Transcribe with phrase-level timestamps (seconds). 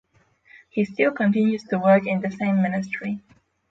[0.71, 3.21] He still continues to work in the same ministry.